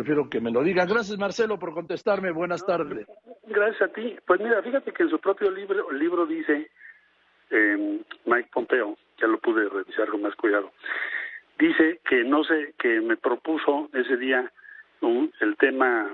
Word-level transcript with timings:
prefiero 0.00 0.30
que 0.30 0.40
me 0.40 0.50
lo 0.50 0.62
diga. 0.62 0.86
Gracias, 0.86 1.18
Marcelo, 1.18 1.58
por 1.58 1.74
contestarme. 1.74 2.30
Buenas 2.30 2.64
tardes. 2.64 3.06
Gracias 3.46 3.82
a 3.82 3.92
ti. 3.92 4.16
Pues 4.26 4.40
mira, 4.40 4.62
fíjate 4.62 4.92
que 4.92 5.02
en 5.02 5.10
su 5.10 5.18
propio 5.18 5.50
libro, 5.50 5.92
libro 5.92 6.24
dice 6.24 6.70
eh, 7.50 8.00
Mike 8.24 8.48
Pompeo, 8.50 8.96
ya 9.20 9.26
lo 9.26 9.38
pude 9.38 9.68
revisar 9.68 10.08
con 10.08 10.22
más 10.22 10.34
cuidado, 10.36 10.72
dice 11.58 12.00
que 12.08 12.24
no 12.24 12.44
sé, 12.44 12.72
que 12.78 13.00
me 13.02 13.18
propuso 13.18 13.90
ese 13.92 14.16
día 14.16 14.50
el 15.40 15.56
tema 15.56 16.10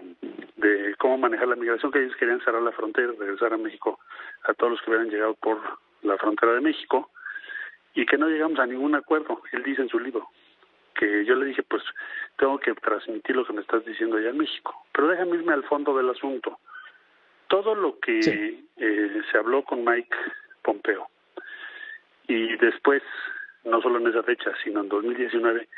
de 0.56 0.94
cómo 0.98 1.18
manejar 1.18 1.48
la 1.48 1.56
migración, 1.56 1.92
que 1.92 2.02
ellos 2.02 2.16
querían 2.16 2.40
cerrar 2.40 2.62
la 2.62 2.72
frontera, 2.72 3.12
regresar 3.18 3.52
a 3.52 3.56
México 3.56 4.00
a 4.44 4.54
todos 4.54 4.72
los 4.72 4.82
que 4.82 4.90
hubieran 4.90 5.10
llegado 5.10 5.34
por 5.34 5.58
la 6.02 6.16
frontera 6.18 6.52
de 6.52 6.60
México, 6.60 7.10
y 7.94 8.06
que 8.06 8.18
no 8.18 8.28
llegamos 8.28 8.58
a 8.58 8.66
ningún 8.66 8.94
acuerdo, 8.94 9.42
él 9.52 9.62
dice 9.62 9.82
en 9.82 9.88
su 9.88 9.98
libro, 9.98 10.28
que 10.98 11.24
yo 11.24 11.34
le 11.34 11.46
dije, 11.46 11.62
pues 11.62 11.82
tengo 12.38 12.58
que 12.58 12.74
transmitir 12.74 13.36
lo 13.36 13.44
que 13.44 13.52
me 13.52 13.60
estás 13.60 13.84
diciendo 13.84 14.16
allá 14.16 14.30
en 14.30 14.38
México, 14.38 14.86
pero 14.92 15.08
déjame 15.08 15.36
irme 15.36 15.52
al 15.52 15.64
fondo 15.64 15.96
del 15.96 16.10
asunto. 16.10 16.58
Todo 17.48 17.74
lo 17.74 17.98
que 18.00 18.58
eh, 18.76 19.22
se 19.30 19.38
habló 19.38 19.62
con 19.62 19.84
Mike 19.84 20.16
Pompeo, 20.62 21.08
y 22.28 22.56
después, 22.56 23.02
no 23.64 23.80
solo 23.80 23.98
en 23.98 24.08
esa 24.08 24.22
fecha, 24.22 24.52
sino 24.64 24.80
en 24.80 24.88
2019, 24.88 25.68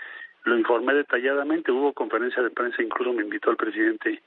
lo 0.45 0.57
informé 0.57 0.95
detalladamente, 0.95 1.73
hubo 1.73 1.93
conferencia 1.93 2.43
de 2.43 2.51
prensa, 2.51 2.83
incluso 2.83 3.13
me 3.13 3.23
invitó 3.23 3.51
el 3.51 3.57
presidente 3.57 4.23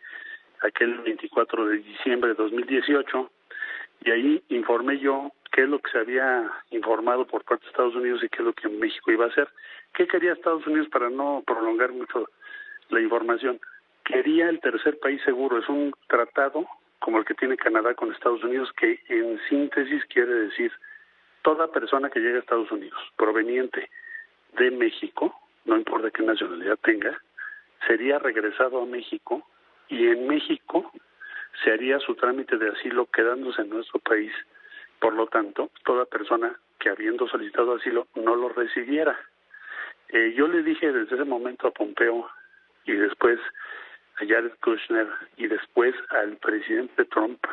aquel 0.62 1.00
24 1.00 1.66
de 1.66 1.78
diciembre 1.78 2.30
de 2.30 2.36
2018, 2.36 3.32
y 4.04 4.12
ahí 4.12 4.44
informé 4.50 5.00
yo 5.00 5.32
qué 5.52 5.64
es 5.64 5.70
lo 5.70 5.80
que 5.80 5.92
se 5.92 6.00
había 6.00 6.50
informado 6.72 7.26
por 7.26 7.44
parte 7.44 7.66
de 7.66 7.72
Estados 7.72 7.96
Unidos 7.96 8.24
y 8.24 8.30
qué 8.30 8.38
es 8.38 8.46
lo 8.46 8.54
que 8.54 8.70
México 8.70 9.12
iba 9.12 9.26
a 9.26 9.30
hacer. 9.30 9.50
¿Qué 9.94 10.08
quería 10.08 10.34
Estados 10.34 10.66
Unidos 10.66 10.88
para 10.90 11.10
no 11.10 11.44
prolongar 11.46 11.92
mucho 11.92 12.26
la 12.90 13.02
información? 13.02 13.60
Quería 14.04 14.50
el 14.50 14.60
tercer 14.60 15.00
país 15.00 15.22
seguro, 15.24 15.60
es 15.60 15.70
un 15.70 15.94
tratado 16.08 16.66
como 17.00 17.18
el 17.18 17.26
que 17.26 17.34
tiene 17.34 17.58
Canadá 17.58 17.94
con 17.96 18.12
Estados 18.12 18.44
Unidos 18.44 18.72
que 18.74 19.00
en 19.10 19.40
síntesis 19.50 20.06
quiere 20.06 20.34
decir 20.34 20.72
toda 21.42 21.72
persona 21.72 22.10
que 22.10 22.20
llegue 22.20 22.38
a 22.38 22.40
Estados 22.40 22.72
Unidos 22.72 23.00
proveniente 23.18 23.90
de 24.58 24.72
México, 24.72 25.34
no 25.66 25.78
importa 25.78 26.12
qué 26.12 26.24
nacionalidad 26.24 26.78
tenga, 26.78 27.20
sería 27.88 28.20
regresado 28.20 28.82
a 28.82 28.86
México 28.86 29.48
y 29.90 30.08
en 30.08 30.28
México 30.28 30.92
se 31.64 31.72
haría 31.72 32.00
su 32.00 32.16
trámite 32.16 32.58
de 32.58 32.70
asilo 32.70 33.08
quedándose 33.08 33.62
en 33.62 33.70
nuestro 33.70 34.00
país. 34.00 34.32
Por 35.02 35.16
lo 35.16 35.26
tanto, 35.26 35.72
toda 35.84 36.06
persona 36.06 36.56
que 36.78 36.90
habiendo 36.90 37.28
solicitado 37.28 37.76
asilo 37.76 38.08
no 38.14 38.36
lo 38.36 38.50
recibiera. 38.50 39.20
Eh, 40.10 40.34
yo 40.38 40.48
le 40.48 40.62
dije 40.62 40.92
desde 40.92 41.16
ese 41.16 41.26
momento 41.26 41.68
a 41.68 41.72
Pompeo 41.72 42.30
y 42.86 42.92
después 42.92 43.40
a 44.18 44.26
Jared 44.28 44.54
Kushner 44.62 45.08
y 45.38 45.48
después 45.48 45.96
al 46.10 46.38
presidente 46.38 47.06
Trump 47.06 47.44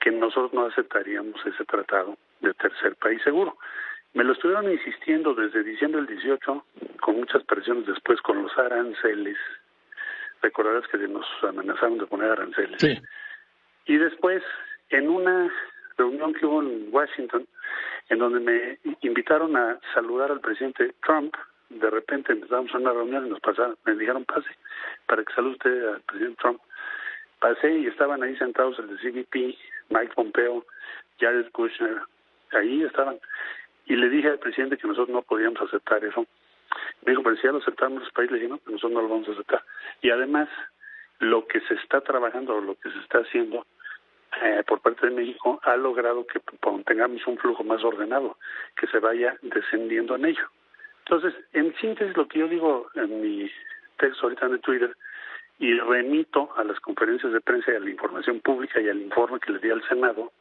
que 0.00 0.10
nosotros 0.10 0.52
no 0.54 0.66
aceptaríamos 0.66 1.34
ese 1.46 1.64
tratado 1.66 2.18
de 2.40 2.52
tercer 2.54 2.96
país 2.96 3.22
seguro. 3.22 3.56
Me 4.14 4.24
lo 4.24 4.32
estuvieron 4.32 4.68
insistiendo 4.68 5.34
desde 5.34 5.62
diciembre 5.62 6.02
del 6.02 6.18
18, 6.18 6.64
con 7.00 7.16
muchas 7.16 7.44
presiones 7.44 7.86
después 7.86 8.20
con 8.22 8.42
los 8.42 8.58
aranceles. 8.58 9.36
Recordarás 10.42 10.88
que 10.88 10.98
nos 10.98 11.26
amenazaron 11.44 11.98
de 11.98 12.06
poner 12.06 12.30
aranceles. 12.32 12.80
Sí. 12.80 13.00
Y 13.86 13.98
después, 13.98 14.42
en 14.90 15.08
una 15.08 15.48
reunión 15.96 16.34
que 16.34 16.46
hubo 16.46 16.62
en 16.62 16.88
Washington, 16.90 17.46
en 18.08 18.18
donde 18.18 18.40
me 18.40 18.78
invitaron 19.00 19.56
a 19.56 19.78
saludar 19.94 20.30
al 20.30 20.40
presidente 20.40 20.94
Trump, 21.04 21.34
de 21.68 21.90
repente 21.90 22.32
empezamos 22.32 22.72
una 22.74 22.92
reunión 22.92 23.26
y 23.26 23.30
nos 23.30 23.40
pasaron, 23.40 23.76
me 23.84 23.94
dijeron 23.94 24.24
pase 24.24 24.48
para 25.06 25.24
que 25.24 25.34
salude 25.34 25.54
usted 25.54 25.88
al 25.88 26.00
presidente 26.02 26.38
Trump. 26.40 26.60
Pasé 27.40 27.78
y 27.78 27.86
estaban 27.86 28.22
ahí 28.22 28.36
sentados 28.36 28.78
el 28.78 28.88
de 28.88 28.96
CBP, 28.96 29.56
Mike 29.90 30.14
Pompeo, 30.14 30.64
Jared 31.18 31.50
Kushner, 31.50 32.00
ahí 32.52 32.82
estaban. 32.82 33.18
Y 33.86 33.96
le 33.96 34.08
dije 34.08 34.28
al 34.28 34.38
presidente 34.38 34.78
que 34.78 34.88
nosotros 34.88 35.14
no 35.14 35.22
podíamos 35.22 35.60
aceptar 35.60 36.04
eso. 36.04 36.26
Me 37.04 37.12
dijo, 37.12 37.22
pero 37.22 37.36
si 37.36 37.42
ya 37.42 37.52
lo 37.52 37.58
aceptamos 37.58 38.02
los 38.02 38.12
países, 38.12 38.32
le 38.32 38.38
dije, 38.38 38.50
no, 38.50 38.58
pues 38.58 38.72
nosotros 38.72 38.92
no 38.92 39.02
lo 39.02 39.08
vamos 39.08 39.28
a 39.28 39.32
aceptar. 39.32 39.62
Y 40.02 40.10
además, 40.10 40.48
lo 41.20 41.46
que 41.46 41.60
se 41.60 41.74
está 41.74 42.00
trabajando, 42.00 42.60
lo 42.60 42.74
que 42.74 42.90
se 42.90 42.98
está 42.98 43.18
haciendo 43.18 43.66
por 44.76 44.92
parte 44.92 45.06
de 45.06 45.14
México, 45.14 45.60
ha 45.64 45.76
logrado 45.76 46.26
que 46.26 46.40
tengamos 46.84 47.26
un 47.26 47.38
flujo 47.38 47.64
más 47.64 47.82
ordenado, 47.82 48.36
que 48.78 48.86
se 48.88 48.98
vaya 48.98 49.36
descendiendo 49.42 50.16
en 50.16 50.26
ello. 50.26 50.48
Entonces, 51.04 51.34
en 51.52 51.74
síntesis, 51.76 52.16
lo 52.16 52.28
que 52.28 52.40
yo 52.40 52.48
digo 52.48 52.88
en 52.94 53.20
mi 53.20 53.50
texto 53.98 54.24
ahorita 54.24 54.46
en 54.46 54.60
Twitter, 54.60 54.96
y 55.58 55.72
remito 55.78 56.50
a 56.56 56.64
las 56.64 56.78
conferencias 56.80 57.32
de 57.32 57.40
prensa 57.40 57.72
y 57.72 57.76
a 57.76 57.80
la 57.80 57.90
información 57.90 58.40
pública 58.40 58.80
y 58.80 58.88
al 58.88 59.00
informe 59.00 59.40
que 59.40 59.52
le 59.52 59.58
di 59.58 59.70
al 59.70 59.86
Senado, 59.88 60.32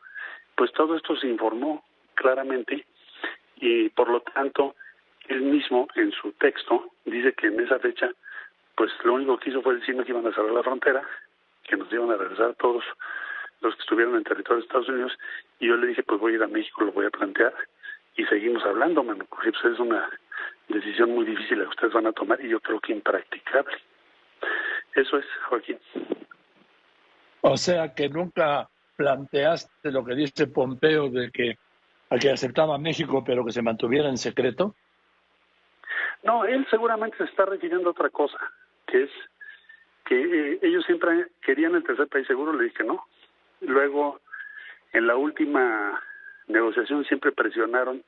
pues 0.55 0.71
todo 0.73 0.95
esto 0.97 1.15
se 1.15 1.27
informó 1.27 1.85
claramente 2.15 2.85
y 3.55 3.89
por 3.89 4.09
lo 4.09 4.19
tanto 4.21 4.75
él 5.29 5.41
mismo 5.41 5.87
en 5.95 6.11
su 6.11 6.33
texto 6.33 6.91
dice 7.05 7.33
que 7.33 7.47
en 7.47 7.61
esa 7.61 7.79
fecha 7.79 8.11
pues 8.75 8.91
lo 9.05 9.13
único 9.13 9.37
que 9.37 9.51
hizo 9.51 9.61
fue 9.61 9.75
decirme 9.75 10.03
que 10.03 10.11
iban 10.11 10.27
a 10.27 10.33
cerrar 10.33 10.51
la 10.51 10.63
frontera, 10.63 11.01
que 11.63 11.77
nos 11.77 11.91
iban 11.93 12.11
a 12.11 12.17
regresar 12.17 12.53
todos 12.55 12.83
los 13.61 13.75
que 13.75 13.81
estuvieron 13.81 14.15
en 14.15 14.23
territorio 14.23 14.57
de 14.57 14.65
Estados 14.67 14.89
Unidos 14.89 15.17
y 15.59 15.67
yo 15.67 15.77
le 15.77 15.87
dije 15.87 16.03
pues 16.03 16.19
voy 16.19 16.33
a 16.33 16.35
ir 16.35 16.43
a 16.43 16.47
México, 16.47 16.83
lo 16.83 16.91
voy 16.91 17.05
a 17.05 17.11
plantear 17.11 17.53
y 18.15 18.25
seguimos 18.25 18.63
hablando, 18.63 19.03
mano, 19.03 19.25
porque 19.29 19.51
pues, 19.51 19.73
es 19.73 19.79
una 19.79 20.09
decisión 20.69 21.11
muy 21.11 21.25
difícil 21.25 21.59
la 21.59 21.65
que 21.65 21.69
ustedes 21.69 21.93
van 21.93 22.07
a 22.07 22.13
tomar 22.13 22.43
y 22.43 22.49
yo 22.49 22.59
creo 22.59 22.79
que 22.79 22.93
impracticable. 22.93 23.77
Eso 24.95 25.17
es, 25.17 25.25
Joaquín. 25.49 25.77
O 27.41 27.57
sea 27.57 27.93
que 27.93 28.09
nunca 28.09 28.69
planteaste 28.95 29.91
lo 29.91 30.05
que 30.05 30.15
dice 30.15 30.47
Pompeo 30.47 31.09
de 31.09 31.29
que 31.31 31.57
a 32.09 32.17
que 32.17 32.31
aceptaba 32.31 32.77
México 32.77 33.23
pero 33.25 33.45
que 33.45 33.51
se 33.51 33.61
mantuviera 33.61 34.09
en 34.09 34.17
secreto? 34.17 34.75
No, 36.23 36.45
él 36.45 36.65
seguramente 36.69 37.17
se 37.17 37.25
está 37.25 37.45
refiriendo 37.45 37.89
a 37.89 37.91
otra 37.91 38.09
cosa, 38.09 38.37
que 38.87 39.03
es 39.03 39.09
que 40.05 40.21
eh, 40.21 40.59
ellos 40.61 40.85
siempre 40.85 41.27
querían 41.41 41.75
el 41.75 41.83
tercer 41.83 42.07
país 42.07 42.27
seguro, 42.27 42.53
le 42.53 42.65
dije 42.65 42.83
no. 42.83 43.05
Luego, 43.67 44.21
en 44.93 45.07
la 45.07 45.15
última 45.15 46.01
negociación 46.47 47.05
siempre 47.05 47.31
presionaron 47.31 48.03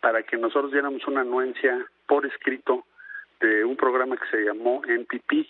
para 0.00 0.22
que 0.22 0.36
nosotros 0.36 0.72
diéramos 0.72 1.06
una 1.06 1.22
anuencia 1.22 1.86
por 2.06 2.26
escrito 2.26 2.84
de 3.40 3.64
un 3.64 3.76
programa 3.76 4.16
que 4.16 4.28
se 4.30 4.44
llamó 4.44 4.82
NPP, 4.86 5.46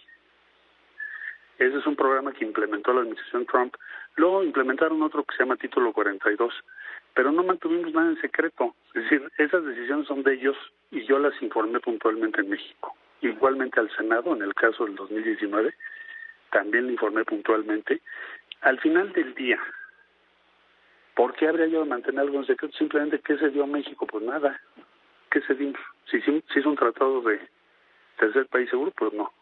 ese 1.59 1.79
es 1.79 1.87
un 1.87 1.97
programa 1.97 2.33
que 2.33 2.45
implementó 2.45 2.93
la 2.93 3.01
administración 3.01 3.47
Trump. 3.47 3.75
Luego 4.17 4.45
implementaron 4.45 5.03
otro 5.03 5.25
que 5.25 5.35
se 5.37 5.43
llama 5.43 5.57
Título 5.57 5.93
42, 5.93 6.53
pero 7.15 7.33
no 7.33 7.43
mantuvimos 7.43 7.93
nada 7.95 8.11
en 8.11 8.21
secreto. 8.21 8.75
Es 8.95 9.05
decir, 9.05 9.31
esas 9.39 9.65
decisiones 9.65 10.07
son 10.07 10.23
de 10.23 10.35
ellos 10.35 10.57
y 10.91 11.05
yo 11.07 11.19
las 11.19 11.41
informé 11.41 11.81
puntualmente 11.81 12.43
en 12.43 12.51
México. 12.51 12.95
Igualmente 13.23 13.81
al 13.81 13.91
Senado, 13.97 14.37
en 14.37 14.43
el 14.43 14.55
caso 14.55 14.85
del 14.85 14.97
2019, 14.97 15.75
también 16.51 16.87
le 16.87 16.93
informé 16.93 17.25
puntualmente. 17.25 18.03
Al 18.67 18.81
final 18.81 19.13
del 19.13 19.33
día, 19.35 19.61
¿por 21.15 21.35
qué 21.35 21.47
habría 21.47 21.69
yo 21.69 21.85
de 21.85 21.89
mantener 21.89 22.23
algo 22.23 22.39
en 22.39 22.47
secreto? 22.47 22.77
Simplemente, 22.77 23.21
¿qué 23.21 23.39
se 23.39 23.51
dio 23.51 23.63
a 23.63 23.69
México? 23.69 24.09
Pues 24.09 24.25
nada. 24.25 24.61
¿Qué 25.31 25.41
se 25.43 25.55
dio? 25.55 25.73
Si, 26.11 26.21
si, 26.23 26.43
si 26.53 26.59
es 26.59 26.67
un 26.67 26.75
tratado 26.75 27.21
de 27.21 27.41
tercer 28.19 28.47
país 28.47 28.69
seguro, 28.69 28.91
pues 28.91 29.13
no 29.13 29.33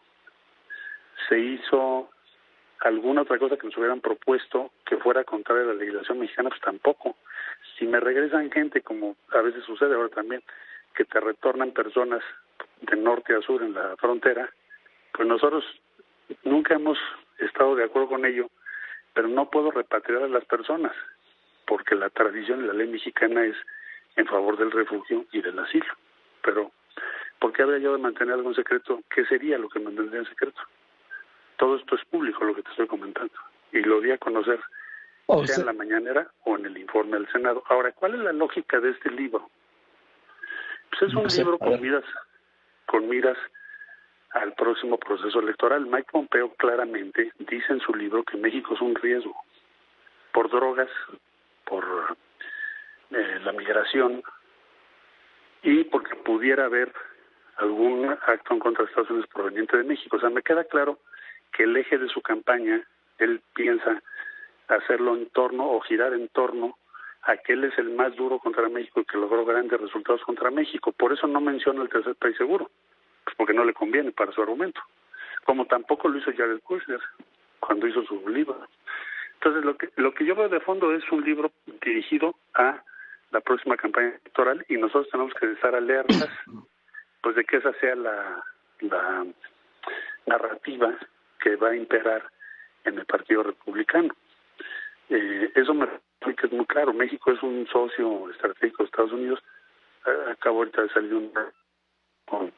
se 1.27 1.39
hizo 1.39 2.07
alguna 2.81 3.23
otra 3.23 3.39
cosa 3.39 3.57
que 3.57 3.65
nos 3.65 3.75
hubieran 3.77 3.99
propuesto 3.99 4.71
que 4.85 4.97
fuera 4.97 5.23
contraria 5.23 5.63
a 5.63 5.67
la 5.67 5.73
legislación 5.73 6.19
mexicana, 6.19 6.49
pues 6.49 6.61
tampoco. 6.61 7.15
Si 7.79 7.87
me 7.87 7.99
regresan 7.99 8.51
gente, 8.51 8.81
como 8.81 9.15
a 9.31 9.41
veces 9.41 9.63
sucede 9.63 9.95
ahora 9.95 10.09
también, 10.09 10.43
que 10.93 11.03
te 11.03 11.19
retornan 11.19 11.71
personas 11.71 12.21
de 12.81 12.95
norte 12.95 13.33
a 13.33 13.41
sur 13.41 13.63
en 13.63 13.73
la 13.73 13.95
frontera, 13.97 14.47
pues 15.13 15.27
nosotros 15.27 15.65
nunca 16.43 16.75
hemos 16.75 16.99
estado 17.39 17.75
de 17.75 17.85
acuerdo 17.85 18.09
con 18.09 18.23
ello, 18.23 18.51
pero 19.15 19.29
no 19.29 19.49
puedo 19.49 19.71
repatriar 19.71 20.23
a 20.23 20.27
las 20.27 20.45
personas, 20.45 20.93
porque 21.65 21.95
la 21.95 22.09
tradición 22.09 22.63
y 22.63 22.67
la 22.67 22.73
ley 22.73 22.87
mexicana 22.87 23.45
es 23.45 23.55
en 24.17 24.27
favor 24.27 24.57
del 24.57 24.71
refugio 24.71 25.25
y 25.31 25.41
del 25.41 25.57
asilo. 25.57 25.91
Pero, 26.43 26.71
¿por 27.39 27.53
qué 27.53 27.63
habría 27.63 27.79
yo 27.79 27.93
de 27.93 27.97
mantener 27.97 28.35
algo 28.35 28.49
en 28.49 28.55
secreto? 28.55 29.01
¿Qué 29.09 29.25
sería 29.25 29.57
lo 29.57 29.69
que 29.69 29.79
mantendría 29.79 30.19
en 30.19 30.27
secreto? 30.27 30.61
Todo 31.57 31.77
esto 31.77 31.95
es 31.95 32.03
público, 32.05 32.43
lo 32.43 32.53
que 32.53 32.61
te 32.61 32.69
estoy 32.69 32.87
comentando. 32.87 33.33
Y 33.71 33.79
lo 33.79 34.01
di 34.01 34.11
a 34.11 34.17
conocer, 34.17 34.59
sea, 35.45 35.55
en 35.55 35.65
la 35.65 35.73
mañanera 35.73 36.29
o 36.43 36.57
en 36.57 36.65
el 36.65 36.77
informe 36.77 37.17
del 37.17 37.31
Senado. 37.31 37.63
Ahora, 37.69 37.93
¿cuál 37.93 38.15
es 38.15 38.19
la 38.19 38.33
lógica 38.33 38.81
de 38.81 38.91
este 38.91 39.11
libro? 39.11 39.49
Pues 40.89 41.03
es 41.03 41.15
un 41.15 41.27
libro 41.27 41.57
con 41.57 41.81
miras, 41.81 42.03
con 42.85 43.07
miras 43.07 43.37
al 44.35 44.53
próximo 44.53 44.97
proceso 44.97 45.39
electoral. 45.39 45.85
Mike 45.85 46.09
Pompeo 46.11 46.53
claramente 46.55 47.31
dice 47.39 47.73
en 47.73 47.79
su 47.79 47.93
libro 47.93 48.23
que 48.23 48.37
México 48.37 48.73
es 48.73 48.81
un 48.81 48.93
riesgo 48.95 49.33
por 50.33 50.49
drogas, 50.49 50.89
por 51.63 51.85
eh, 53.11 53.39
la 53.43 53.53
migración 53.53 54.21
y 55.63 55.85
porque 55.85 56.15
pudiera 56.17 56.65
haber 56.65 56.93
algún 57.57 58.09
acto 58.09 58.53
en 58.53 58.59
contra 58.59 58.83
de 58.83 58.89
Estados 58.89 59.09
Unidos 59.09 59.29
proveniente 59.33 59.77
de 59.77 59.85
México. 59.85 60.17
O 60.17 60.19
sea, 60.19 60.29
me 60.29 60.43
queda 60.43 60.65
claro 60.65 60.99
que 61.53 61.63
el 61.63 61.77
eje 61.77 61.97
de 61.97 62.09
su 62.09 62.21
campaña, 62.21 62.85
él 63.17 63.41
piensa 63.53 64.03
hacerlo 64.67 65.15
en 65.15 65.29
torno 65.29 65.71
o 65.71 65.79
girar 65.79 66.13
en 66.13 66.27
torno 66.27 66.77
a 67.21 67.37
que 67.37 67.53
él 67.53 67.63
es 67.63 67.77
el 67.77 67.91
más 67.91 68.13
duro 68.15 68.39
contra 68.39 68.67
México 68.67 68.99
y 68.99 69.05
que 69.05 69.17
logró 69.17 69.45
grandes 69.45 69.79
resultados 69.79 70.21
contra 70.23 70.51
México. 70.51 70.91
Por 70.91 71.13
eso 71.13 71.25
no 71.25 71.39
menciona 71.39 71.81
el 71.81 71.89
tercer 71.89 72.15
país 72.15 72.35
seguro, 72.35 72.69
porque 73.37 73.53
no 73.53 73.63
le 73.63 73.73
conviene 73.73 74.11
para 74.11 74.31
su 74.31 74.41
argumento. 74.41 74.81
Como 75.43 75.65
tampoco 75.65 76.07
lo 76.07 76.17
hizo 76.17 76.31
Jared 76.35 76.61
Kushner 76.61 76.99
cuando 77.59 77.87
hizo 77.87 78.03
su 78.03 78.27
libro. 78.27 78.67
Entonces, 79.35 79.63
lo 79.63 79.77
que, 79.77 79.89
lo 79.97 80.13
que 80.13 80.25
yo 80.25 80.35
veo 80.35 80.49
de 80.49 80.59
fondo 80.59 80.93
es 80.93 81.03
un 81.11 81.23
libro 81.23 81.51
dirigido 81.81 82.35
a 82.53 82.81
la 83.31 83.41
próxima 83.41 83.77
campaña 83.77 84.09
electoral 84.09 84.65
y 84.69 84.77
nosotros 84.77 85.09
tenemos 85.11 85.33
que 85.33 85.51
estar 85.51 85.75
alertas 85.75 86.29
pues 87.21 87.35
de 87.35 87.43
que 87.43 87.57
esa 87.57 87.73
sea 87.73 87.95
la, 87.95 88.43
la 88.79 89.25
narrativa 90.25 90.95
que 91.39 91.55
va 91.55 91.69
a 91.69 91.75
imperar 91.75 92.23
en 92.85 92.97
el 92.97 93.05
Partido 93.05 93.43
Republicano. 93.43 94.15
Eh, 95.09 95.51
eso 95.55 95.73
me 95.73 95.87
que 96.33 96.47
es 96.47 96.51
muy 96.51 96.65
claro. 96.65 96.93
México 96.93 97.31
es 97.31 97.41
un 97.43 97.67
socio 97.67 98.29
estratégico 98.31 98.83
de 98.83 98.85
Estados 98.87 99.11
Unidos. 99.11 99.39
Eh, 100.07 100.31
acabo 100.31 100.59
ahorita 100.59 100.81
de 100.81 100.89
salir 100.89 101.13
un, 101.13 101.31
con 102.25 102.51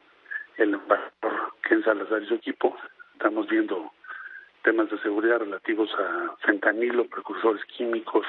el 0.58 0.74
embajador 0.74 1.52
Ken 1.62 1.82
Salazar 1.84 2.22
y 2.22 2.26
su 2.26 2.34
equipo. 2.34 2.76
Estamos 3.14 3.48
viendo 3.48 3.92
temas 4.62 4.90
de 4.90 4.98
seguridad 4.98 5.38
relativos 5.38 5.90
a 5.98 6.36
fentanilo, 6.44 7.06
precursores 7.06 7.64
químicos, 7.64 8.26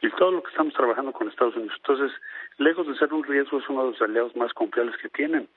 y 0.00 0.10
todo 0.10 0.32
lo 0.32 0.42
que 0.42 0.50
estamos 0.50 0.74
trabajando 0.74 1.12
con 1.12 1.28
Estados 1.28 1.56
Unidos. 1.56 1.74
Entonces, 1.76 2.12
lejos 2.58 2.86
de 2.86 2.94
ser 2.96 3.12
un 3.12 3.24
riesgo, 3.24 3.58
es 3.58 3.68
uno 3.68 3.84
de 3.84 3.90
los 3.92 4.02
aliados 4.02 4.36
más 4.36 4.52
confiables 4.52 4.96
que 4.98 5.08
tienen. 5.08 5.48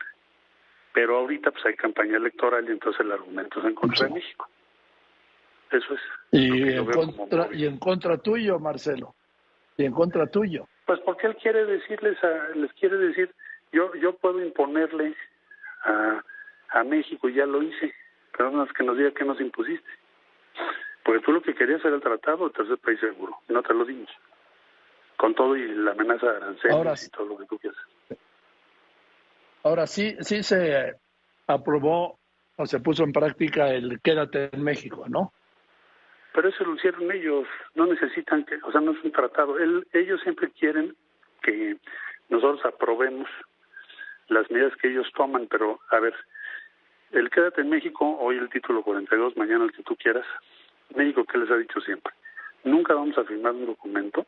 Pero 0.93 1.17
ahorita 1.17 1.51
pues 1.51 1.65
hay 1.65 1.75
campaña 1.75 2.17
electoral 2.17 2.65
y 2.67 2.71
entonces 2.71 3.01
el 3.01 3.11
argumento 3.11 3.59
es 3.59 3.65
en 3.65 3.75
contra 3.75 4.07
de 4.07 4.13
México. 4.13 4.47
Eso 5.71 5.93
es. 5.93 6.01
Y 6.31 6.73
en, 6.73 6.85
contra, 6.85 7.49
y 7.51 7.65
en 7.65 7.77
contra 7.77 8.17
tuyo, 8.17 8.57
Marcelo. 8.57 9.13
Y 9.75 9.85
en 9.85 9.91
contra 9.91 10.27
tuyo. 10.27 10.67
Pues 10.85 10.99
porque 11.01 11.27
él 11.27 11.35
quiere 11.35 11.65
decirles, 11.65 12.17
a, 12.23 12.55
les 12.55 12.71
quiere 12.73 12.97
decir, 12.97 13.29
yo 13.73 13.93
yo 13.95 14.13
puedo 14.13 14.41
imponerle 14.41 15.13
a, 15.87 16.23
a 16.69 16.83
México 16.83 17.29
y 17.29 17.33
ya 17.33 17.45
lo 17.45 17.63
hice, 17.63 17.93
pero 18.35 18.51
no 18.51 18.63
es 18.63 18.73
que 18.73 18.83
nos 18.83 18.97
diga 18.97 19.11
que 19.11 19.25
nos 19.25 19.39
impusiste. 19.41 19.89
Porque 21.03 21.21
tú 21.21 21.31
lo 21.31 21.41
que 21.41 21.55
querías 21.55 21.83
era 21.85 21.95
el 21.95 22.01
tratado 22.01 22.45
del 22.45 22.53
tercer 22.53 22.77
país 22.77 22.99
seguro, 22.99 23.37
no 23.47 23.63
te 23.63 23.73
lo 23.73 23.85
dimos 23.85 24.09
con 25.17 25.33
todo 25.33 25.57
y 25.57 25.67
la 25.67 25.91
amenaza 25.91 26.31
de 26.31 26.37
aranceles 26.37 27.07
y 27.07 27.09
todo 27.09 27.25
lo 27.25 27.37
que 27.37 27.45
tú 27.45 27.57
quieras. 27.57 27.79
Ahora 29.63 29.87
sí, 29.87 30.15
sí 30.21 30.43
se 30.43 30.95
aprobó 31.47 32.19
o 32.55 32.65
se 32.65 32.79
puso 32.79 33.03
en 33.03 33.11
práctica 33.11 33.69
el 33.69 33.99
quédate 34.01 34.49
en 34.53 34.63
México, 34.63 35.05
¿no? 35.09 35.33
Pero 36.33 36.49
eso 36.49 36.63
lo 36.63 36.75
hicieron 36.75 37.11
ellos, 37.11 37.47
no 37.73 37.87
necesitan 37.87 38.45
que, 38.45 38.57
o 38.63 38.71
sea, 38.71 38.79
no 38.79 38.91
es 38.91 39.03
un 39.03 39.11
tratado. 39.11 39.55
ellos 39.91 40.21
siempre 40.21 40.51
quieren 40.51 40.95
que 41.41 41.77
nosotros 42.29 42.63
aprobemos 42.63 43.27
las 44.29 44.49
medidas 44.51 44.75
que 44.77 44.89
ellos 44.89 45.09
toman, 45.15 45.47
pero 45.47 45.79
a 45.91 45.99
ver, 45.99 46.15
el 47.11 47.29
quédate 47.29 47.61
en 47.61 47.69
México, 47.69 48.17
hoy 48.19 48.37
el 48.37 48.49
título 48.49 48.83
42, 48.83 49.37
mañana 49.37 49.65
el 49.65 49.71
que 49.71 49.83
tú 49.83 49.95
quieras, 49.95 50.25
México, 50.95 51.25
¿qué 51.25 51.37
les 51.37 51.49
ha 51.51 51.57
dicho 51.57 51.79
siempre? 51.81 52.13
Nunca 52.63 52.93
vamos 52.93 53.17
a 53.17 53.23
firmar 53.23 53.53
un 53.53 53.65
documento 53.65 54.25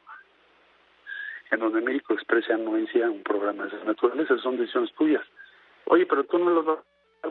en 1.52 1.60
donde 1.60 1.82
México 1.82 2.14
expresa 2.14 2.54
anuencia 2.54 3.08
a 3.08 3.10
un 3.10 3.24
programa 3.24 3.64
de 3.64 3.70
esas 3.70 3.86
naturalezas, 3.86 4.42
son 4.42 4.58
decisiones 4.58 4.94
tuyas. 4.94 5.26
Oye, 5.86 6.06
pero 6.06 6.24
tú 6.24 6.38
no 6.38 6.52
los 6.52 6.66
vas, 6.66 6.80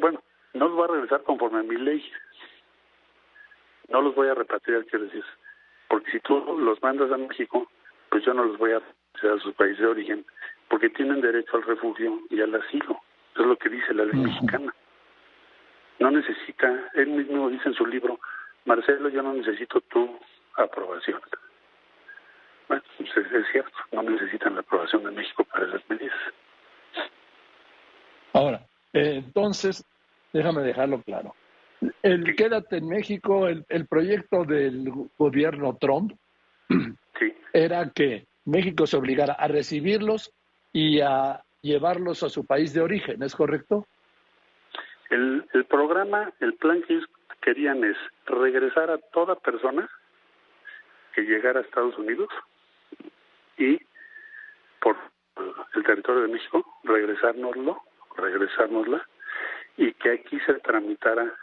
bueno, 0.00 0.22
no 0.54 0.68
los 0.68 0.78
va 0.78 0.84
a 0.84 0.88
regresar 0.88 1.22
conforme 1.22 1.60
a 1.60 1.62
mi 1.62 1.76
ley. 1.76 2.04
No 3.88 4.02
los 4.02 4.14
voy 4.14 4.28
a 4.28 4.34
repatriar, 4.34 4.84
quiero 4.86 5.04
decir. 5.06 5.24
Porque 5.88 6.10
si 6.10 6.20
tú 6.20 6.58
los 6.58 6.82
mandas 6.82 7.10
a 7.12 7.16
México, 7.16 7.70
pues 8.10 8.24
yo 8.24 8.34
no 8.34 8.44
los 8.44 8.58
voy 8.58 8.72
a 8.72 8.82
regresar 9.14 9.38
a 9.38 9.42
su 9.42 9.52
país 9.54 9.78
de 9.78 9.86
origen, 9.86 10.26
porque 10.68 10.90
tienen 10.90 11.20
derecho 11.20 11.56
al 11.56 11.64
refugio 11.64 12.20
y 12.30 12.40
al 12.40 12.54
asilo. 12.54 13.00
Eso 13.32 13.42
es 13.42 13.46
lo 13.46 13.56
que 13.56 13.68
dice 13.68 13.94
la 13.94 14.04
ley 14.04 14.20
mexicana. 14.20 14.74
No 15.98 16.10
necesita, 16.10 16.90
él 16.94 17.08
mismo 17.08 17.48
dice 17.48 17.68
en 17.68 17.74
su 17.74 17.86
libro, 17.86 18.20
Marcelo, 18.64 19.08
yo 19.08 19.22
no 19.22 19.32
necesito 19.32 19.80
tu 19.82 20.18
aprobación. 20.56 21.20
Bueno, 22.68 22.82
pues 22.96 23.10
es, 23.16 23.46
cierto, 23.50 23.76
no 23.92 24.02
necesitan 24.02 24.54
la 24.54 24.60
aprobación 24.60 25.04
de 25.04 25.10
México 25.10 25.44
para 25.44 25.66
esas 25.66 25.82
medidas. 25.88 26.16
Ahora, 28.34 28.60
eh, 28.92 29.22
entonces, 29.24 29.84
déjame 30.32 30.62
dejarlo 30.62 31.02
claro. 31.02 31.34
El 32.02 32.34
Quédate 32.36 32.78
en 32.78 32.88
México, 32.88 33.46
el, 33.48 33.64
el 33.68 33.86
proyecto 33.86 34.44
del 34.44 34.92
gobierno 35.16 35.76
Trump, 35.80 36.12
era 37.52 37.90
que 37.90 38.26
México 38.44 38.86
se 38.86 38.96
obligara 38.96 39.34
a 39.34 39.48
recibirlos 39.48 40.32
y 40.78 41.00
a 41.00 41.42
llevarlos 41.60 42.22
a 42.22 42.28
su 42.28 42.46
país 42.46 42.72
de 42.72 42.80
origen, 42.80 43.20
¿es 43.24 43.34
correcto? 43.34 43.88
El, 45.10 45.44
el 45.52 45.64
programa, 45.64 46.32
el 46.38 46.54
plan 46.54 46.82
que 46.82 46.94
ellos 46.94 47.08
querían 47.40 47.82
es 47.82 47.96
regresar 48.26 48.88
a 48.88 48.98
toda 48.98 49.34
persona 49.34 49.90
que 51.14 51.22
llegara 51.22 51.58
a 51.58 51.62
Estados 51.64 51.98
Unidos 51.98 52.28
y 53.56 53.80
por 54.80 54.96
el 55.74 55.82
territorio 55.82 56.22
de 56.22 56.28
México 56.28 56.64
regresárnoslo, 56.84 57.82
regresárnosla 58.16 59.04
y 59.76 59.92
que 59.94 60.12
aquí 60.12 60.38
se 60.46 60.54
tramitara 60.60 61.34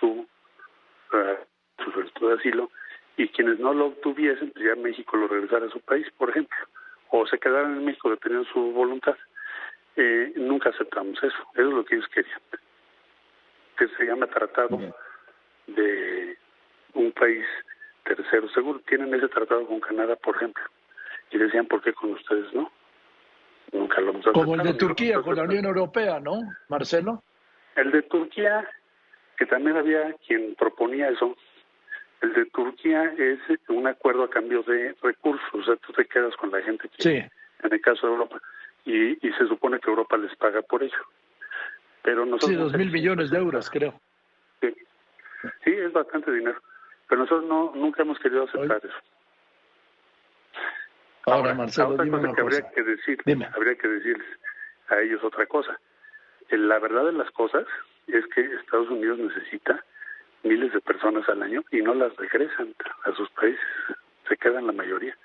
su, 0.00 0.26
su 1.84 1.92
solicitud 1.92 2.28
de 2.30 2.36
asilo 2.36 2.70
y 3.18 3.28
quienes 3.28 3.58
no 3.58 3.74
lo 3.74 3.88
obtuviesen, 3.88 4.50
pues 4.52 4.64
ya 4.64 4.80
México 4.80 5.18
lo 5.18 5.28
regresara 5.28 5.66
a 5.66 5.70
su 5.70 5.80
país, 5.80 6.06
por 6.16 6.30
ejemplo, 6.30 6.56
o 7.10 7.26
se 7.26 7.38
quedaran 7.38 7.76
en 7.76 7.84
México 7.84 8.10
dependiendo 8.10 8.46
de 8.46 8.52
su 8.52 8.72
voluntad. 8.72 9.16
Eh, 9.96 10.32
nunca 10.36 10.70
aceptamos 10.70 11.18
eso, 11.18 11.36
eso 11.54 11.68
es 11.68 11.74
lo 11.74 11.84
que 11.84 11.96
ellos 11.96 12.08
querían, 12.08 12.40
que 13.76 13.88
se 13.88 14.04
llama 14.04 14.26
tratado 14.28 14.78
de 15.66 16.38
un 16.94 17.12
país 17.12 17.44
tercero 18.04 18.48
seguro. 18.50 18.80
Tienen 18.86 19.12
ese 19.14 19.28
tratado 19.28 19.66
con 19.66 19.80
Canadá, 19.80 20.14
por 20.16 20.36
ejemplo 20.36 20.62
y 21.30 21.38
decían, 21.38 21.66
¿por 21.66 21.82
qué 21.82 21.92
con 21.92 22.12
ustedes 22.12 22.52
no? 22.52 22.70
Nunca 23.72 24.00
lo 24.00 24.10
hemos 24.10 24.24
Como 24.26 24.54
el 24.54 24.62
de 24.62 24.74
Turquía 24.74 25.20
con 25.20 25.36
la 25.36 25.42
Unión 25.42 25.66
Europea, 25.66 26.20
¿no, 26.20 26.40
Marcelo? 26.68 27.22
El 27.76 27.90
de 27.90 28.02
Turquía, 28.02 28.66
que 29.36 29.46
también 29.46 29.76
había 29.76 30.14
quien 30.26 30.54
proponía 30.54 31.10
eso, 31.10 31.36
el 32.20 32.32
de 32.32 32.46
Turquía 32.46 33.12
es 33.16 33.38
un 33.68 33.86
acuerdo 33.86 34.24
a 34.24 34.30
cambio 34.30 34.62
de 34.62 34.94
recursos, 35.02 35.54
o 35.54 35.62
sea, 35.62 35.76
tú 35.76 35.92
te 35.92 36.04
quedas 36.06 36.34
con 36.36 36.50
la 36.50 36.60
gente 36.62 36.88
que, 36.88 37.02
sí. 37.02 37.16
en 37.62 37.72
el 37.72 37.80
caso 37.80 38.06
de 38.06 38.12
Europa, 38.12 38.40
y, 38.84 39.26
y 39.26 39.32
se 39.32 39.46
supone 39.46 39.78
que 39.78 39.90
Europa 39.90 40.16
les 40.16 40.34
paga 40.36 40.62
por 40.62 40.82
ello. 40.82 40.98
Pero 42.02 42.24
nosotros 42.24 42.50
sí, 42.50 42.56
dos 42.56 42.72
mil 42.74 42.90
millones 42.90 43.30
de 43.30 43.38
euros, 43.38 43.70
creo. 43.70 44.00
Sí. 44.60 44.74
sí, 45.64 45.70
es 45.72 45.92
bastante 45.92 46.32
dinero, 46.32 46.60
pero 47.08 47.22
nosotros 47.22 47.48
no 47.48 47.72
nunca 47.74 48.02
hemos 48.02 48.18
querido 48.18 48.44
aceptar 48.44 48.78
eso. 48.78 48.96
Ahora, 51.26 51.54
Marcelo, 51.54 51.90
otra 51.90 52.08
cosa 52.08 52.32
que 52.32 52.40
habría 52.40 52.70
que 52.70 52.82
decir, 52.82 53.18
habría 53.54 53.74
que 53.76 53.88
decirles 53.88 54.26
a 54.88 55.00
ellos 55.00 55.22
otra 55.22 55.46
cosa. 55.46 55.78
La 56.50 56.78
verdad 56.78 57.04
de 57.04 57.12
las 57.12 57.30
cosas 57.32 57.66
es 58.06 58.26
que 58.28 58.40
Estados 58.40 58.88
Unidos 58.88 59.18
necesita 59.18 59.84
miles 60.42 60.72
de 60.72 60.80
personas 60.80 61.28
al 61.28 61.42
año 61.42 61.64
y 61.70 61.82
no 61.82 61.94
las 61.94 62.14
regresan 62.16 62.74
a 63.04 63.12
sus 63.12 63.28
países, 63.30 63.60
se 64.28 64.36
quedan 64.36 64.66
la 64.66 64.72
mayoría, 64.72 65.16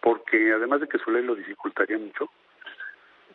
porque 0.00 0.52
además 0.52 0.80
de 0.80 0.88
que 0.88 0.98
su 0.98 1.10
ley 1.10 1.22
lo 1.22 1.34
dificultaría 1.34 1.98
mucho, 1.98 2.30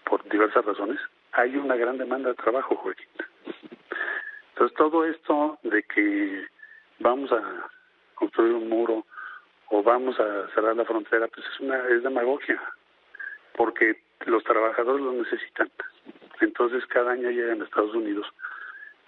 por 0.06 0.28
diversas 0.30 0.66
razones, 0.66 1.00
hay 1.34 1.56
una 1.56 1.76
gran 1.76 1.98
demanda 1.98 2.30
de 2.30 2.36
trabajo, 2.36 2.76
Joaquín. 2.76 3.08
Entonces 4.50 4.78
todo 4.78 5.06
esto 5.06 5.58
de 5.64 5.84
que 5.84 6.46
vamos 7.00 7.32
a 7.32 7.70
construir 8.16 8.54
un 8.54 8.70
muro 8.70 9.06
o 9.70 9.82
vamos 9.82 10.20
a 10.20 10.48
cerrar 10.54 10.76
la 10.76 10.86
frontera, 10.86 11.28
pues 11.28 11.46
es 11.48 11.60
una 11.62 11.78
es 11.88 12.04
demagogia, 12.04 12.62
porque 13.56 14.02
los 14.26 14.44
trabajadores 14.44 15.04
lo 15.04 15.14
necesitan. 15.14 15.72
Entonces 16.42 16.86
cada 16.88 17.12
año 17.12 17.30
llegan 17.30 17.62
a 17.62 17.66
Estados 17.66 17.96
Unidos, 17.96 18.28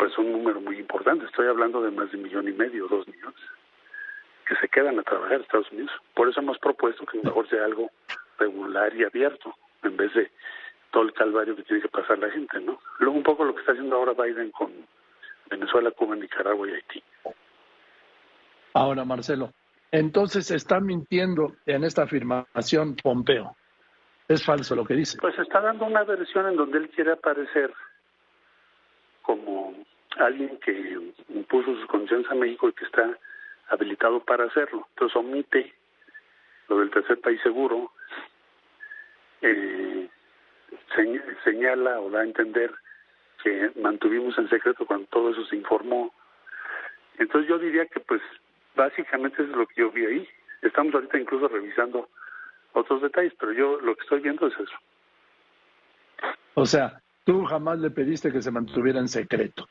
pues 0.03 0.17
un 0.17 0.33
número 0.33 0.60
muy 0.60 0.77
importante. 0.79 1.24
Estoy 1.24 1.48
hablando 1.48 1.81
de 1.81 1.89
más 1.89 2.12
de 2.12 2.17
un 2.17 2.24
millón 2.24 2.45
y 2.50 2.51
medio, 2.51 2.89
dos 2.89 3.07
millones, 3.07 3.39
que 4.45 4.53
se 4.57 4.67
quedan 4.67 5.00
a 5.00 5.03
trabajar 5.03 5.36
en 5.36 5.41
Estados 5.43 5.72
Unidos. 5.72 5.91
Por 6.13 6.27
eso 6.27 6.41
hemos 6.41 6.57
propuesto 6.60 7.05
que 7.05 7.19
mejor 7.24 7.48
sea 7.48 7.63
algo 7.63 7.89
regular 8.38 8.93
y 8.93 9.05
abierto, 9.05 9.55
en 9.81 9.95
vez 9.95 10.13
de 10.13 10.29
todo 10.91 11.03
el 11.03 11.13
calvario 11.13 11.55
que 11.55 11.63
tiene 11.63 11.81
que 11.81 11.88
pasar 11.88 12.19
la 12.19 12.29
gente, 12.31 12.60
¿no? 12.60 12.81
Luego 13.00 13.15
un 13.15 13.24
poco 13.24 13.45
lo 13.45 13.55
que 13.55 13.62
está 13.62 13.72
haciendo 13.72 13.95
ahora 13.95 14.12
Biden 14.12 14.51
con 14.51 14.74
Venezuela, 15.50 15.89
Cuba, 15.91 16.17
Nicaragua 16.17 16.67
y 16.67 16.74
Haití. 16.74 17.03
Ahora, 18.74 19.05
Marcelo, 19.05 19.51
entonces 19.89 20.51
está 20.51 20.81
mintiendo 20.81 21.53
en 21.65 21.86
esta 21.86 22.03
afirmación 22.03 22.98
Pompeo. 23.01 23.55
Es 24.27 24.45
falso 24.45 24.75
lo 24.75 24.83
que 24.83 24.95
dice. 24.95 25.17
Pues 25.22 25.39
está 25.39 25.62
dando 25.62 25.86
una 25.86 26.03
versión 26.03 26.50
en 26.50 26.57
donde 26.57 26.79
él 26.79 26.89
quiere 26.89 27.13
aparecer 27.13 27.72
como 29.24 29.52
alguien 30.17 30.58
que 30.60 31.13
impuso 31.29 31.75
sus 31.75 31.86
condiciones 31.88 32.29
a 32.29 32.36
México 32.36 32.70
y 32.70 32.74
que 32.74 32.86
está 32.86 33.17
habilitado 33.70 34.20
para 34.20 34.46
hacerlo. 34.46 34.88
Entonces 34.89 35.15
omite 35.15 35.74
lo 36.70 36.79
del 36.79 36.91
tercer 36.91 37.20
país 37.20 37.41
seguro, 37.41 37.91
eh, 39.41 40.08
señala 41.43 42.00
o 42.00 42.10
da 42.10 42.22
a 42.22 42.24
entender 42.24 42.72
que 43.43 43.72
mantuvimos 43.82 44.38
en 44.38 44.50
secreto 44.50 44.86
cuando 44.86 45.08
todo 45.08 45.32
eso 45.32 45.46
se 45.46 45.55
informó. 45.55 46.13
Entonces 47.17 47.50
yo 47.50 47.60
diría 47.60 47.86
que 47.88 48.00
pues 48.00 48.22
básicamente 48.75 49.43
es 49.43 49.50
lo 49.50 49.65
que 49.67 49.82
yo 49.82 49.91
vi 49.91 50.05
ahí. 50.05 50.29
Estamos 50.62 50.93
ahorita 50.93 51.20
incluso 51.20 51.48
revisando 51.48 52.10
otros 52.74 53.01
detalles, 53.01 53.34
pero 53.39 53.51
yo 53.51 53.79
lo 53.82 53.96
que 53.96 54.01
estoy 54.01 54.22
viendo 54.22 54.48
es 54.48 54.53
eso. 54.53 54.75
O 56.55 56.65
sea, 56.65 57.01
tú 57.25 57.43
jamás 57.46 57.79
le 57.79 57.91
pediste 57.91 58.32
que 58.32 58.41
se 58.41 58.51
mantuviera 58.51 59.00
en 59.00 59.08
secreto. 59.08 59.67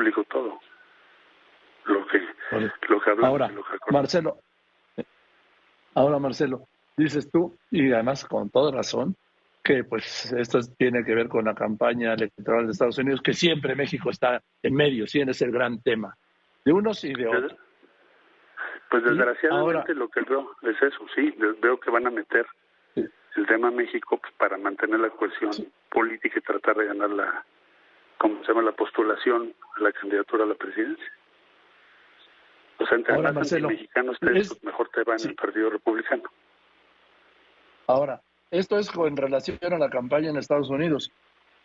Público 0.00 0.24
todo. 0.24 0.58
Lo 1.84 2.06
que, 2.06 2.20
lo 2.88 3.00
que 3.02 3.10
hablamos. 3.10 3.28
Ahora, 3.28 3.50
Marcelo, 3.90 4.38
ahora 5.94 6.18
Marcelo, 6.18 6.68
dices 6.96 7.30
tú, 7.30 7.54
y 7.70 7.92
además 7.92 8.24
con 8.24 8.48
toda 8.48 8.72
razón, 8.72 9.14
que 9.62 9.84
pues 9.84 10.32
esto 10.32 10.60
tiene 10.78 11.04
que 11.04 11.14
ver 11.14 11.28
con 11.28 11.44
la 11.44 11.54
campaña 11.54 12.14
electoral 12.14 12.64
de 12.64 12.72
Estados 12.72 12.96
Unidos, 12.96 13.20
que 13.20 13.34
siempre 13.34 13.74
México 13.74 14.08
está 14.08 14.40
en 14.62 14.74
medio, 14.74 15.06
siempre 15.06 15.32
es 15.32 15.42
el 15.42 15.50
gran 15.50 15.82
tema, 15.82 16.16
de 16.64 16.72
unos 16.72 17.04
y 17.04 17.12
de 17.12 17.28
otros. 17.28 17.56
Pues 18.88 19.04
desgraciadamente 19.04 19.94
lo 19.94 20.08
que 20.08 20.22
veo 20.22 20.50
es 20.62 20.80
eso, 20.80 21.06
sí, 21.14 21.34
veo 21.60 21.78
que 21.78 21.90
van 21.90 22.06
a 22.06 22.10
meter 22.10 22.46
el 22.96 23.46
tema 23.46 23.70
México 23.70 24.16
pues, 24.16 24.32
para 24.38 24.56
mantener 24.56 24.98
la 24.98 25.10
cohesión 25.10 25.52
política 25.90 26.38
y 26.38 26.42
tratar 26.42 26.76
de 26.76 26.86
ganar 26.86 27.10
la, 27.10 27.44
¿cómo 28.20 28.44
se 28.44 28.48
llama?, 28.48 28.62
la 28.62 28.72
postulación 28.72 29.54
a 29.78 29.82
la 29.82 29.92
candidatura 29.92 30.44
a 30.44 30.46
la 30.46 30.54
presidencia. 30.54 31.12
O 32.78 32.86
sea, 32.86 32.98
entre 32.98 33.14
Ahora, 33.14 33.32
más 33.32 33.50
mexicanos 33.52 34.16
pues, 34.20 34.62
mejor 34.62 34.88
te 34.90 35.02
va 35.04 35.16
en 35.16 35.30
el 35.30 35.34
Partido 35.34 35.70
Republicano. 35.70 36.24
Ahora, 37.86 38.20
esto 38.50 38.78
es 38.78 38.90
en 38.94 39.16
relación 39.16 39.58
a 39.72 39.78
la 39.78 39.88
campaña 39.88 40.30
en 40.30 40.36
Estados 40.36 40.68
Unidos, 40.68 41.10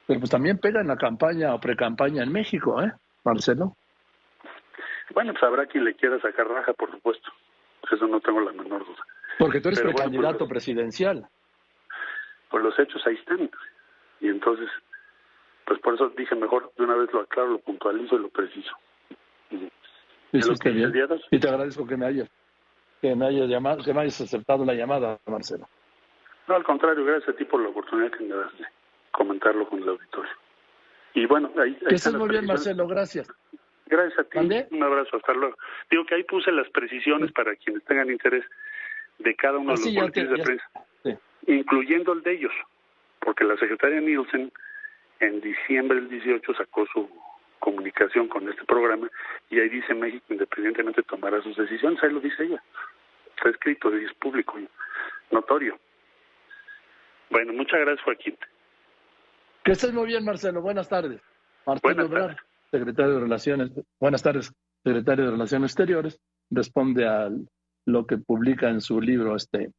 pero 0.07 0.19
pues 0.19 0.31
también 0.31 0.57
pega 0.57 0.81
en 0.81 0.87
la 0.87 0.97
campaña 0.97 1.53
o 1.53 1.59
pre-campaña 1.59 2.23
en 2.23 2.31
México, 2.31 2.81
¿eh, 2.81 2.91
Marcelo? 3.23 3.75
Bueno, 5.13 5.33
pues 5.33 5.43
habrá 5.43 5.65
quien 5.65 5.83
le 5.83 5.93
quiera 5.93 6.19
sacar 6.21 6.47
raja, 6.47 6.73
por 6.73 6.89
supuesto. 6.91 7.29
Eso 7.91 8.07
no 8.07 8.19
tengo 8.21 8.39
la 8.39 8.51
menor 8.51 8.85
duda. 8.85 9.05
Porque 9.39 9.59
tú 9.59 9.69
eres 9.69 9.81
precandidato 9.81 10.39
pues, 10.39 10.49
presidencial. 10.49 11.27
Pues 12.49 12.63
los 12.63 12.77
hechos 12.79 13.05
ahí 13.05 13.15
están. 13.15 13.49
Y 14.21 14.29
entonces, 14.29 14.69
pues 15.65 15.79
por 15.79 15.95
eso 15.95 16.09
dije 16.09 16.35
mejor 16.35 16.71
de 16.77 16.83
una 16.83 16.95
vez 16.95 17.11
lo 17.11 17.21
aclaro, 17.21 17.51
lo 17.51 17.59
puntualizo 17.59 18.15
y 18.15 18.19
lo 18.19 18.29
preciso. 18.29 18.71
Y 20.31 21.39
te 21.39 21.49
agradezco 21.49 21.87
que 21.87 21.97
me 21.97 22.05
hayas, 22.05 22.29
que 23.01 23.15
me 23.15 23.27
hayas 23.27 23.47
llamado, 23.49 23.83
que 23.83 23.93
me 23.93 24.01
hayas 24.01 24.21
aceptado 24.21 24.65
la 24.65 24.73
llamada, 24.73 25.19
Marcelo. 25.25 25.67
No, 26.47 26.55
al 26.55 26.63
contrario, 26.63 27.03
gracias 27.05 27.29
a 27.29 27.37
ti 27.37 27.45
por 27.45 27.61
la 27.61 27.69
oportunidad 27.69 28.11
que 28.11 28.23
me 28.23 28.35
das 28.35 28.55
de 28.57 28.65
comentarlo 29.11 29.67
con 29.67 29.81
el 29.81 29.89
auditorio. 29.89 30.31
Y 31.13 31.25
bueno, 31.25 31.49
ahí, 31.57 31.77
ahí 31.89 31.95
que 31.95 32.17
muy 32.17 32.29
bien, 32.29 32.45
Marcelo, 32.45 32.87
gracias. 32.87 33.31
Gracias 33.87 34.19
a 34.19 34.23
ti. 34.23 34.37
Un 34.71 34.83
abrazo, 34.83 35.17
hasta 35.17 35.33
luego. 35.33 35.55
Digo 35.89 36.05
que 36.05 36.15
ahí 36.15 36.23
puse 36.23 36.51
las 36.51 36.69
precisiones 36.69 37.31
para 37.31 37.55
quienes 37.55 37.83
tengan 37.85 38.11
interés 38.11 38.43
de 39.19 39.35
cada 39.35 39.57
uno 39.57 39.73
de 39.73 39.79
los 39.79 39.95
boletines 39.95 40.29
de 40.29 40.43
prensa, 40.43 40.69
incluyendo 41.47 42.13
el 42.13 42.21
de 42.21 42.33
ellos, 42.33 42.51
porque 43.19 43.45
la 43.45 43.55
secretaria 43.57 44.01
Nielsen 44.01 44.51
en 45.19 45.41
diciembre 45.41 46.01
del 46.01 46.09
18 46.09 46.53
sacó 46.55 46.85
su 46.87 47.09
comunicación 47.59 48.27
con 48.27 48.47
este 48.49 48.63
programa 48.65 49.09
y 49.49 49.59
ahí 49.59 49.69
dice 49.69 49.93
México 49.93 50.25
independientemente 50.29 51.03
tomará 51.03 51.41
sus 51.41 51.55
decisiones, 51.55 52.03
ahí 52.03 52.11
lo 52.11 52.19
dice 52.19 52.43
ella. 52.43 52.61
Está 53.35 53.49
escrito 53.49 53.95
y 53.97 54.05
es 54.05 54.13
público 54.13 54.59
y 54.59 54.67
notorio. 55.31 55.77
Bueno, 57.29 57.53
muchas 57.53 57.79
gracias 57.79 58.03
Joaquín. 58.03 58.37
Que 59.63 59.71
estés 59.71 59.93
muy 59.93 60.07
bien 60.07 60.23
Marcelo, 60.23 60.61
buenas 60.61 60.89
tardes. 60.89 61.21
Marcelo 61.65 62.07
Buenas 62.07 62.37
secretario 62.71 63.13
de 63.15 63.19
Relaciones, 63.21 63.71
buenas 63.99 64.21
tardes, 64.21 64.53
secretario 64.83 65.25
de 65.25 65.31
Relaciones 65.31 65.71
Exteriores, 65.71 66.19
responde 66.49 67.07
a 67.07 67.29
lo 67.85 68.05
que 68.05 68.17
publica 68.17 68.69
en 68.69 68.81
su 68.81 68.99
libro 68.99 69.35
este 69.35 69.71